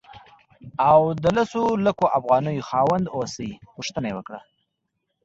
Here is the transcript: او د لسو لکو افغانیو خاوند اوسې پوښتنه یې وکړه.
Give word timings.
او 0.89 1.01
د 1.23 1.25
لسو 1.37 1.63
لکو 1.85 2.05
افغانیو 2.19 2.65
خاوند 2.69 3.05
اوسې 3.15 3.49
پوښتنه 3.75 4.05
یې 4.09 4.15
وکړه. 4.17 4.39